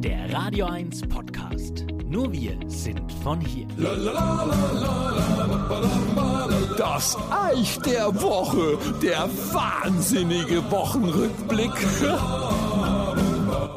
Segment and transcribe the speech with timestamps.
[0.00, 1.84] Der Radio 1 Podcast.
[2.08, 3.66] Nur wir sind von hier.
[6.76, 11.72] Das Eich der Woche, der wahnsinnige Wochenrückblick.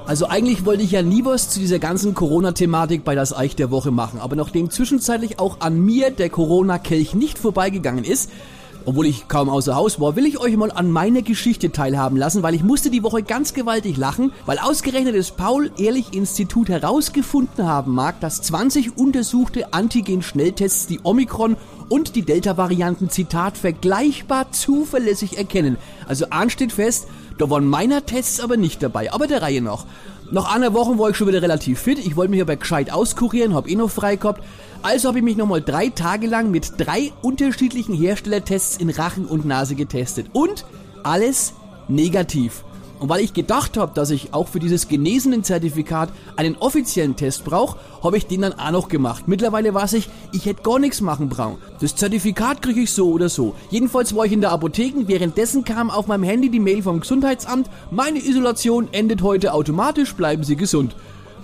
[0.05, 3.71] Also eigentlich wollte ich ja nie was zu dieser ganzen Corona-Thematik bei das Eich der
[3.71, 8.29] Woche machen, aber nachdem zwischenzeitlich auch an mir der Corona-Kelch nicht vorbeigegangen ist,
[8.85, 12.43] obwohl ich kaum außer Haus war, will ich euch mal an meiner Geschichte teilhaben lassen,
[12.43, 18.19] weil ich musste die Woche ganz gewaltig lachen, weil ausgerechnet das Paul-Ehrlich-Institut herausgefunden haben mag,
[18.19, 21.57] dass 20 untersuchte Antigen-Schnelltests die Omikron
[21.89, 25.77] und die Delta-Varianten, Zitat, vergleichbar zuverlässig erkennen.
[26.07, 29.85] Also ansteht fest, da waren meiner Tests aber nicht dabei, aber der Reihe noch.
[30.33, 31.99] Nach einer Woche war ich schon wieder relativ fit.
[31.99, 34.41] Ich wollte mich aber gescheit auskurieren, hab eh noch frei gehabt.
[34.81, 39.45] Also habe ich mich nochmal drei Tage lang mit drei unterschiedlichen Herstellertests in Rachen und
[39.45, 40.27] Nase getestet.
[40.31, 40.65] Und
[41.03, 41.53] alles
[41.89, 42.63] negativ.
[43.01, 47.43] Und weil ich gedacht habe, dass ich auch für dieses genesenen Zertifikat einen offiziellen Test
[47.43, 49.27] brauche, habe ich den dann auch noch gemacht.
[49.27, 51.57] Mittlerweile weiß ich, ich hätte gar nichts machen brauchen.
[51.79, 53.55] Das Zertifikat kriege ich so oder so.
[53.71, 57.71] Jedenfalls war ich in der Apotheke, währenddessen kam auf meinem Handy die Mail vom Gesundheitsamt,
[57.89, 60.95] meine Isolation endet heute automatisch, bleiben Sie gesund.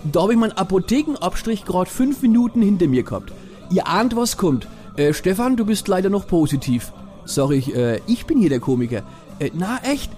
[0.04, 3.34] Da habe ich meinen Apothekenabstrich gerade fünf Minuten hinter mir gehabt.
[3.72, 4.68] Ihr ahnt, was kommt.
[4.96, 6.92] Äh, Stefan, du bist leider noch positiv.
[7.26, 9.02] Sag ich, äh, ich bin hier der Komiker.
[9.40, 10.12] Äh, na, echt?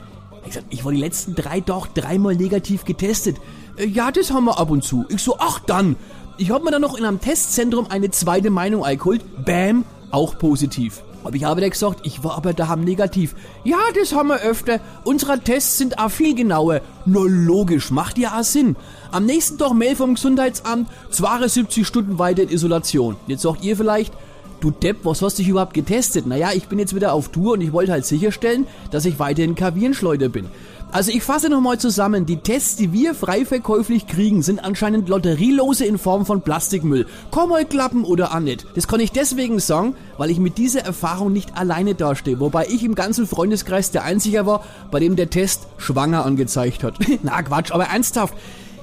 [0.45, 3.38] Ich sag, ich war die letzten drei doch dreimal negativ getestet.
[3.78, 5.06] Äh, ja, das haben wir ab und zu.
[5.09, 5.95] Ich so, ach dann.
[6.38, 9.22] Ich hab mir dann noch in einem Testzentrum eine zweite Meinung eingeholt.
[9.45, 11.04] Bam, auch positiv.
[11.23, 13.36] Hab ich aber gesagt, ich war aber daheim negativ.
[13.66, 14.80] Ja, das haben wir öfter.
[15.04, 16.82] Unsere Tests sind auch viel genauer.
[17.06, 18.78] Na logisch, macht ja auch Sinn.
[19.12, 23.17] Am nächsten Tag Mail vom Gesundheitsamt, 72 Stunden weiter in Isolation.
[23.28, 24.14] Jetzt sagt ihr vielleicht,
[24.59, 26.25] du Depp, was hast du dich überhaupt getestet?
[26.25, 29.55] Naja, ich bin jetzt wieder auf Tour und ich wollte halt sicherstellen, dass ich weiterhin
[29.55, 30.47] Kavienschleuder bin.
[30.91, 35.85] Also ich fasse nochmal zusammen, die Tests, die wir frei verkäuflich kriegen, sind anscheinend Lotterielose
[35.85, 37.05] in Form von Plastikmüll.
[37.30, 38.65] Komm mal klappen oder auch nicht.
[38.73, 42.83] Das kann ich deswegen sagen, weil ich mit dieser Erfahrung nicht alleine dastehe, wobei ich
[42.83, 46.95] im ganzen Freundeskreis der Einzige war, bei dem der Test schwanger angezeigt hat.
[47.23, 48.33] Na Quatsch, aber ernsthaft.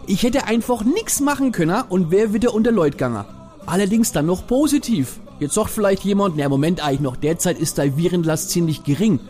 [0.06, 3.24] Ich hätte einfach nichts machen können und wäre wieder unter Leut gegangen.
[3.66, 5.18] Allerdings dann noch positiv.
[5.38, 9.20] Jetzt sagt vielleicht jemand, na Moment eigentlich noch, derzeit ist dein Virenlast ziemlich gering.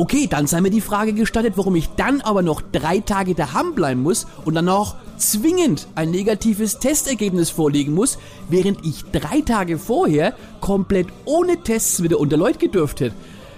[0.00, 3.74] Okay, dann sei mir die Frage gestattet, warum ich dann aber noch drei Tage daheim
[3.74, 9.78] bleiben muss und dann noch zwingend ein negatives Testergebnis vorlegen muss, während ich drei Tage
[9.78, 13.14] vorher komplett ohne Tests wieder unter Leute gedürft hätte.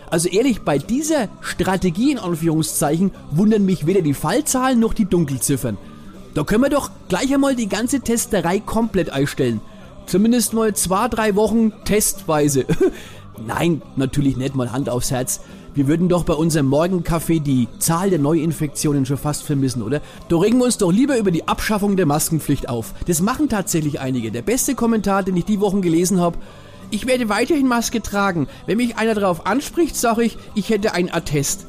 [0.09, 5.77] Also ehrlich, bei dieser Strategie in Anführungszeichen wundern mich weder die Fallzahlen noch die Dunkelziffern.
[6.35, 9.61] Da können wir doch gleich einmal die ganze Testerei komplett einstellen.
[10.11, 12.65] Zumindest mal zwei, drei Wochen testweise.
[13.47, 15.41] Nein, natürlich nicht mal Hand aufs Herz.
[15.73, 20.01] Wir würden doch bei unserem Morgenkaffee die Zahl der Neuinfektionen schon fast vermissen, oder?
[20.29, 22.93] Da regen wir uns doch lieber über die Abschaffung der Maskenpflicht auf.
[23.07, 24.33] Das machen tatsächlich einige.
[24.33, 26.39] Der beste Kommentar, den ich die Wochen gelesen habe,
[26.91, 28.49] ich werde weiterhin Maske tragen.
[28.67, 31.67] Wenn mich einer darauf anspricht, sage ich, ich hätte ein Attest.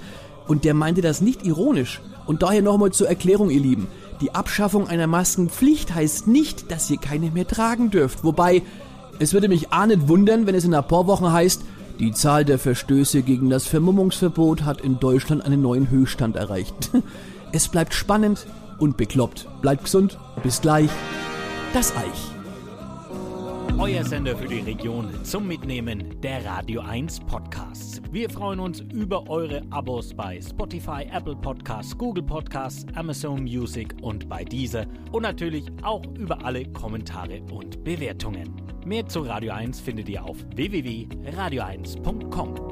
[0.47, 2.01] Und der meinte das nicht ironisch.
[2.25, 3.87] Und daher nochmal zur Erklärung, ihr Lieben.
[4.21, 8.23] Die Abschaffung einer Maskenpflicht heißt nicht, dass ihr keine mehr tragen dürft.
[8.23, 8.61] Wobei,
[9.17, 11.63] es würde mich nicht wundern, wenn es in ein paar Wochen heißt,
[11.99, 16.91] die Zahl der Verstöße gegen das Vermummungsverbot hat in Deutschland einen neuen Höchststand erreicht.
[17.53, 18.47] Es bleibt spannend
[18.79, 19.45] und bekloppt.
[19.61, 20.17] Bleibt gesund.
[20.41, 20.89] Bis gleich.
[21.73, 22.31] Das Eich.
[23.77, 27.60] Euer Sender für die Region zum Mitnehmen der Radio 1 Podcasts.
[28.11, 34.27] Wir freuen uns über eure Abos bei Spotify, Apple Podcasts, Google Podcasts, Amazon Music und
[34.27, 38.53] bei dieser und natürlich auch über alle Kommentare und Bewertungen.
[38.85, 42.70] Mehr zu Radio 1 findet ihr auf www.radio1.com.